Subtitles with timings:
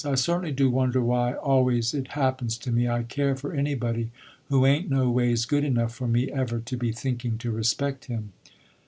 [0.03, 4.09] "I certainly do wonder why always it happens to me I care for anybody
[4.49, 8.31] who ain't no ways good enough for me ever to be thinking to respect him."